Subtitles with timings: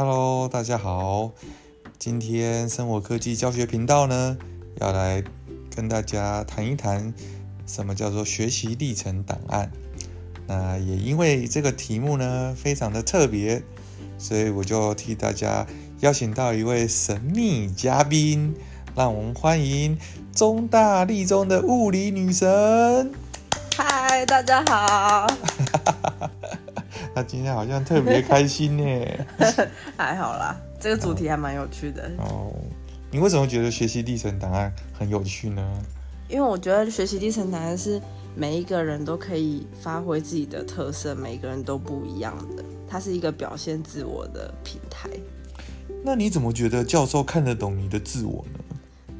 [0.00, 1.32] Hello，大家好。
[1.98, 4.38] 今天生活科技教学频道呢，
[4.76, 5.24] 要来
[5.74, 7.12] 跟大家谈一谈
[7.66, 9.72] 什么叫做学习历程档案。
[10.46, 13.60] 那也因为这个题目呢，非常的特别，
[14.18, 15.66] 所以我就替大家
[15.98, 18.54] 邀请到一位神秘嘉宾，
[18.94, 19.98] 让我们欢迎
[20.32, 23.12] 中大立中的物理女神。
[23.76, 25.26] 嗨，大家好。
[27.18, 29.06] 他今天好像特别开心呢。
[29.98, 32.08] 还好啦，这个主题还蛮有趣的。
[32.18, 32.52] 哦，
[33.10, 35.82] 你为什么觉得学习历程档案很有趣呢？
[36.28, 38.00] 因为我觉得学习历程档案是
[38.36, 45.10] 每一个人都可以发挥自己的特色，每一个人都不一样的，它是一个表现自我的平台。
[46.04, 48.60] 那你怎么觉得教授看得懂你的自我呢？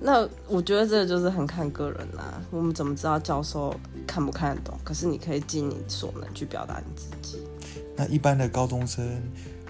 [0.00, 2.40] 那我觉得这个就是很看个人啦。
[2.50, 3.74] 我们怎么知道教授
[4.06, 4.78] 看不看得懂？
[4.84, 7.38] 可是你可以尽你所能去表达你自己。
[7.96, 9.20] 那一般的高中生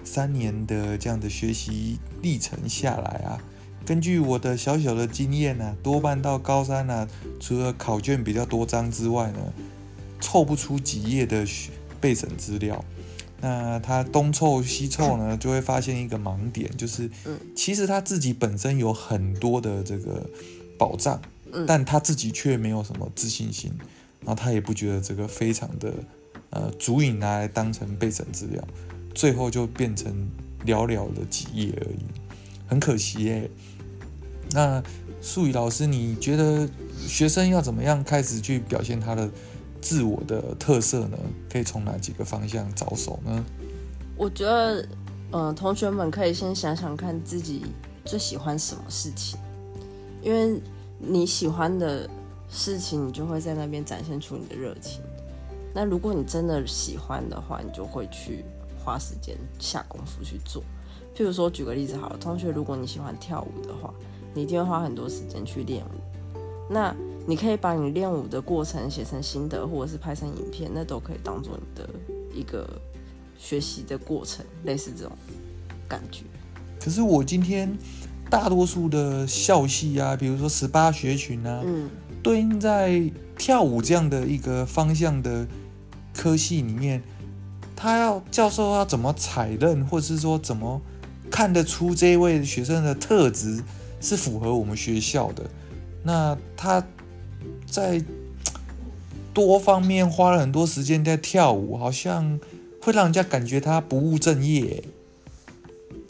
[0.03, 3.41] 三年的这样的学习历程下来啊，
[3.85, 7.07] 根据我的小小的经验呢，多半到高三呢，
[7.39, 9.39] 除了考卷比较多张之外呢，
[10.21, 11.43] 凑不出几页的
[11.99, 12.83] 背审资料。
[13.41, 17.09] 那他东凑西凑呢， 就会发现一个盲点，就是
[17.55, 20.29] 其实他自己本身有很多的这个
[20.77, 21.21] 宝藏，
[21.67, 23.71] 但他自己却没有什么自信心，
[24.21, 25.93] 然后他也不觉得这个非常的。
[26.51, 28.67] 呃，足以拿来当成备审资料，
[29.13, 30.11] 最后就变成
[30.65, 31.99] 寥寥的几页而已，
[32.65, 33.47] 很可惜耶。
[34.53, 34.81] 那
[35.21, 36.67] 素语老师，你觉得
[36.97, 39.29] 学生要怎么样开始去表现他的
[39.81, 41.17] 自我的特色呢？
[41.49, 43.45] 可以从哪几个方向着手呢？
[44.17, 44.87] 我觉得，
[45.31, 47.65] 呃，同学们可以先想想看自己
[48.05, 49.39] 最喜欢什么事情，
[50.21, 50.61] 因为
[50.97, 52.09] 你喜欢的
[52.49, 55.01] 事情，你就会在那边展现出你的热情。
[55.73, 58.43] 那如果你真的喜欢的话，你就会去
[58.83, 60.61] 花时间下功夫去做。
[61.15, 63.93] 譬如说，举个例子好了，同学，如果你喜欢跳舞的话，
[64.33, 66.18] 你一定会花很多时间去练舞。
[66.69, 71.89] 那你可以把你练舞的过程写成心得，或者是拍成影片，那都可以当做你的
[72.33, 72.67] 一个
[73.37, 75.11] 学习的过程，类似这种
[75.87, 76.23] 感觉。
[76.79, 77.75] 可是我今天
[78.29, 81.89] 大多数的校系啊，比如说十八学群啊，嗯，
[82.21, 85.47] 对应在跳舞这样的一个方向的。
[86.11, 87.01] 科系里面，
[87.77, 90.81] 他要教授要怎么采认，或者是说怎么
[91.31, 93.63] 看得出这位学生的特质
[94.01, 95.49] 是符合我们学校的？
[96.09, 96.83] 那他
[97.67, 98.03] 在
[99.31, 102.39] 多方面花了很多时间在跳舞，好像
[102.81, 104.83] 会让人家感觉他不务正业。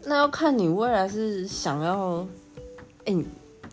[0.06, 2.26] 那要看你未来是想要，
[3.04, 3.14] 哎。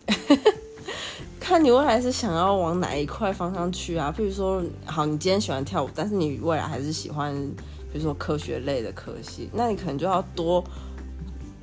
[1.39, 4.13] 看你未来是想要往哪一块方向去啊？
[4.13, 7.33] 譬如说，好，你今天喜欢跳舞，但是你未来还是喜欢，
[7.89, 10.61] 比如说科学类的科系，那你可能就要多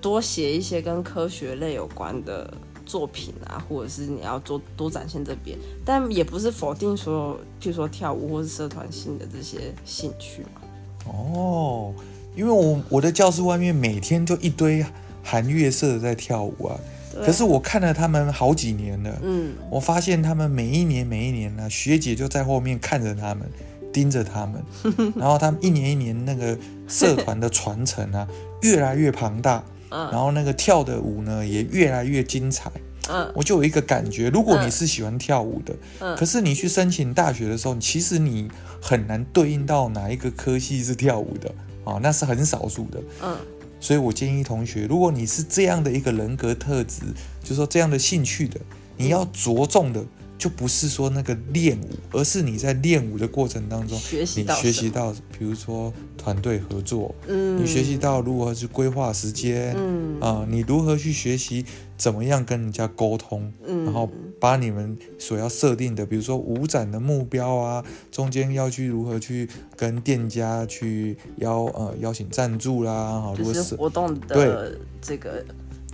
[0.00, 2.50] 多写一些跟科学类有关的
[2.86, 10.60] 作品啊，或者是你要做多展现这边，但也不是否定所有，譬如说跳舞或是社团性的这些兴趣嘛。
[11.06, 11.94] 哦，
[12.36, 14.84] 因为我我的教室外面每天就一堆
[15.22, 16.78] 韩乐社在跳舞啊。
[17.24, 23.48] 可是我看了他们好几年了，嗯，我发现他们每一年每一年呢，学姐就在后面看着他们，
[23.92, 24.60] 盯着他们，
[25.14, 26.58] 然后他们一年一年那个
[26.88, 28.26] 社团的传承啊，
[28.62, 32.70] 越来越庞大，嗯，然后那个跳的舞呢也越来越精彩，
[33.08, 38.48] 嗯，我就有一个感觉，如果你是喜欢跳舞的，嗯，可是你去申请大学的时候，其实你
[38.80, 41.52] 很难对应到哪一个科系是跳舞的，
[41.84, 43.36] 啊，那是很少数的，嗯。
[43.80, 47.02] 所以我建议同学，如果你是这样的一个人格特质，
[47.42, 48.58] 就说这样的兴趣的，
[48.96, 50.02] 你要着重的
[50.44, 51.88] 就不是说那个练舞，
[52.18, 60.20] 而是你在练舞的过程当中，学习到，学习到，比如说团队合作，嗯，你学习到如何去规划时间，嗯。
[60.20, 61.64] 啊，你如何去学习
[61.96, 64.10] 怎么样跟人家沟通，嗯，然后。
[64.40, 75.42] 把你们所要设定的，比如说舞展的目标啊，中间要去如何去跟店家去邀呃邀请赞助啦，好，就是活动的这个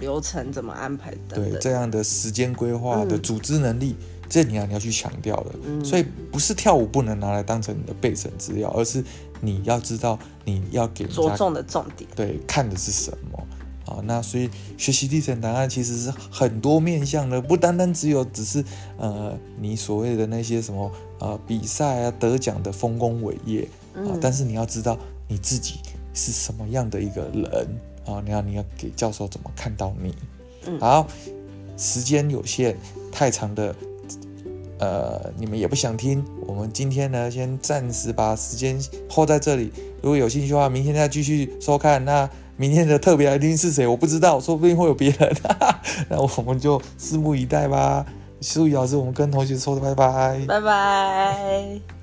[0.01, 3.95] 流程怎么安排的，对这样的时间规划的组织能力，
[4.31, 5.85] 这你要你要去强调的。
[5.85, 9.05] 所以不是跳舞不能拿来当成你的备审资料，而是
[9.43, 13.47] 你要知道你要给着重的重点，对，看的是什么。
[13.87, 14.49] 啊，那所以
[14.79, 18.65] 学习历程档案其实是很多面向的，不单单只有只是
[18.97, 20.89] 呃你所谓的那些什么
[21.19, 23.67] 呃比赛啊得奖的丰功伟业
[23.97, 25.81] 啊，但是你要知道你自己
[26.15, 27.67] 是什么样的一个人
[28.07, 30.15] 啊，你要你要给教授怎么看到你？
[30.79, 31.09] 好，
[31.77, 32.77] 时间有限，
[33.11, 33.75] 太长的
[34.81, 38.79] 呃你们也不想听，我们今天呢先暂时把时间
[39.09, 39.71] 拖在这里。
[40.03, 42.03] 如果有兴趣的话，明天再继续收看。
[42.05, 43.87] 那明天的特别来宾是谁？
[43.87, 45.37] 我不知道，说不定会有别人。
[46.09, 48.05] 那我们就拭目以待吧。
[48.41, 52.00] 苏雨老师，我们跟同学说拜拜，拜拜。